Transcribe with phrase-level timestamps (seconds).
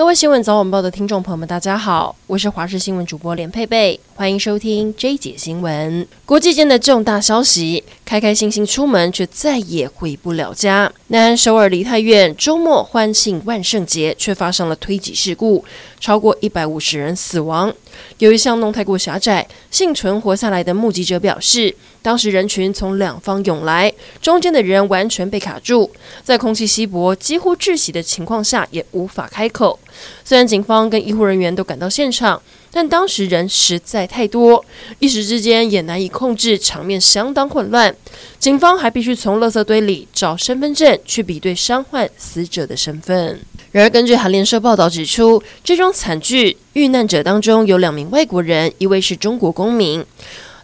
[0.00, 6.06] 各位新闻早晚报的听众朋友们，大家好，我是华视新闻主播连佩佩，欢迎收听 J 姐新闻。
[6.26, 10.92] 国际间的重大消息，开开心心出门，却再也回不了家。
[11.06, 15.64] 南韩首尔梨泰院周末欢庆万圣节，却发生了推挤事故，
[15.98, 17.72] 超过一百五十人死亡。
[18.18, 23.90] 由于巷弄太过狭窄，幸存活下来的目击者表示，当时人群从两方涌来，
[24.20, 25.90] 中间的人完全被卡住，
[26.22, 29.78] 在空气稀薄、几乎窒息的情况下，也无法开口。
[30.22, 32.40] 虽然警方跟医护人员都赶到现场，
[32.72, 34.64] 但当时人实在太多，
[34.98, 37.94] 一时之间也难以控制，场面相当混乱。
[38.38, 43.40] 警方还必须从垃圾堆里找身份证去比对伤患死者的身份。
[43.72, 50.04] 然而，根据韩联社报道指出，这桩惨剧遇难者当中有两名外国人，一位是中国公民。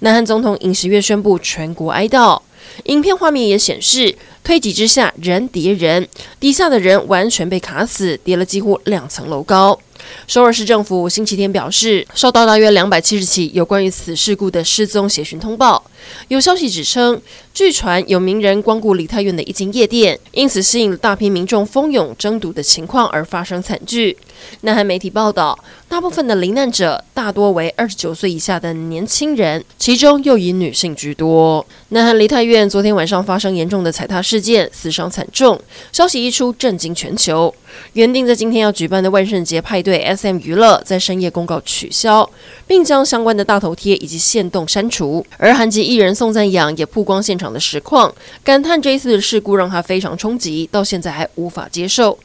[0.00, 2.40] 南韩总统尹锡悦宣布全国哀悼。
[2.84, 6.08] 影片画面也显示，推挤之下人叠人，
[6.40, 9.78] 底下的人完全被卡死，叠了几乎两层楼高。
[10.26, 15.82] 首尔市政府星期天表示，收到大约两百七十起有关于此事故的失踪协寻通报。
[16.28, 17.20] 有消息指称，
[17.52, 24.16] 据传有名人光顾梨泰院的一间夜店，因此吸引了大批民众蜂拥争夺的情况而发生惨剧。
[24.62, 31.64] 南韩媒体报道，大部分的罹难者大多为二十九岁以下的年轻人，其中又以女性居多。
[31.90, 35.60] 南韩梨泰院昨天晚上发生严重的踩踏事件，死伤惨重，
[35.92, 37.54] 消息一出震惊全球。
[37.94, 42.28] 原定在今天要举办的万圣节派对，SM 娱乐在深夜公告取消，
[42.68, 45.24] 并将相关的大头贴以及限动删除。
[45.38, 52.16] 而韩籍艺人宋赞阳也曝光现场的实况，感叹这一次的事故让他非常冲击，到现在还无法接受。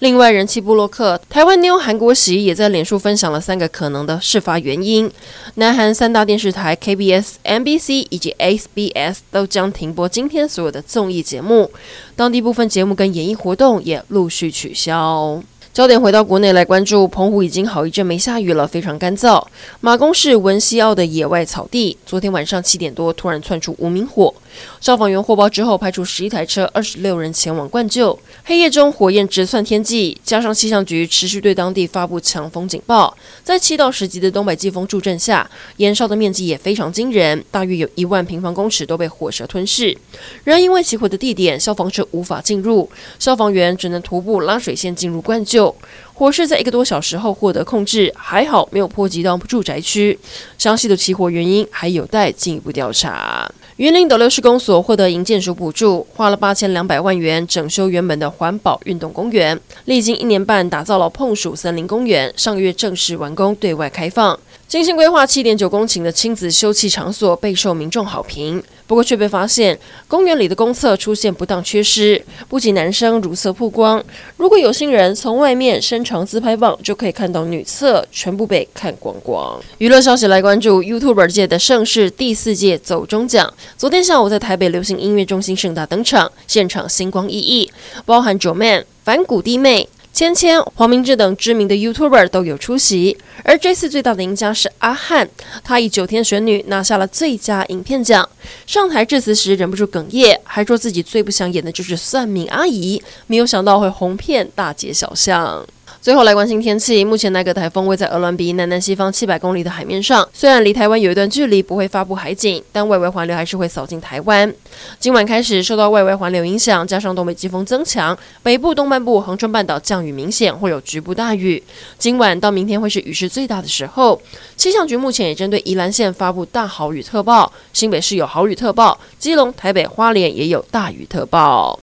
[0.00, 5.10] 另外，人气部落客台湾妞韩国喜也在脸书分享了三个可能的事发原因。
[5.54, 11.70] 南韩三大电视台 KBS、MBC 以及 SBS 都将停播今天所有的综艺节目，
[12.16, 15.40] 当地部分节目跟演艺活动也陆续取消。
[15.72, 19.42] 焦点回到国内来关注，澎湖已经好一阵没下雨了，非常干燥。
[19.80, 24.34] 马公市文西澳的野外草地，昨天晚上七点多突然窜出无名火，
[24.80, 28.18] 消防员获报之后派出十一台车、二十六人前往灌救。
[28.44, 39.96] 黑夜中火焰直窜天际，加上气象局持续对当地发布强风警报，在七到十级的东北季风助阵下，燃烧的面积也非常惊人，大约有一万平方公尺都被火舌吞噬。
[40.44, 45.74] 然而因为起火的地点，消防车无法进入，消防员只能徒步拉水线进入灌救。
[46.14, 50.18] 火势在一个多小时后获得控制，还好没有波及到住宅区。
[50.56, 53.50] 详细的起火原因还有待进一步调查。
[53.76, 64.38] 云林斗六施工所获得营建署补助，花了八千两百万元整修原本的环保运动公园，历经一年半打造了碰鼠森林公园，上个月正式完工对外开放。
[64.72, 69.78] 精心规划七点九公顷的亲子休憩场所备受民众好评，不过却被发现
[70.08, 74.02] 公园里的公厕出现不当缺失，不仅男生如厕曝光，
[74.38, 79.60] 如果有心人从外面伸长自拍棒，就可以看到女厕全部被看光光。
[79.76, 87.70] 娱乐消息来关注，YouTuber 界的盛事第四届走中奖，昨天下午在台北流行音乐中心盛大登场，现场星光熠熠，
[88.06, 89.90] 包含 j o Man、反骨弟妹。
[90.12, 95.26] 芊芊、黄明志等知名的 YouTuber 都有出席，而这次最大的赢家是阿翰，
[95.64, 98.28] 他以《九天玄女》拿下了最佳影片奖。
[98.66, 105.66] 上台致辞时忍不住哽咽，还说自己最不想演的就是算命阿姨，没有想到会红遍大街小巷。
[106.02, 107.04] 最后来关心天气。
[107.04, 114.52] 目前那个台风位在鹅銮鼻南南西方七百公里的海面上，虽然离台湾有一段距离，不会发布海警，但外围环流还是会扫进台湾。
[114.98, 121.62] 今晚开始受到外围环流影响，加上东北季风增强，北部东半部、恒春半岛降雨明显，会有局部大雨。
[121.96, 124.20] 今晚到明天会是雨势最大的时候。
[124.56, 131.78] 气象局目前也针对宜兰县发布大豪雨特报，新北市有豪雨特报，基隆、台北、花莲也有大雨特报。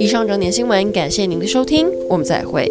[0.00, 2.70] 以上整点新闻，感谢您的收听，我们再会。